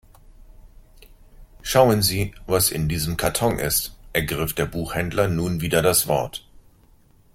[1.61, 6.43] Schauen Sie, was in diesem Karton ist, ergriff der Buchhändler nun wieder das Wort.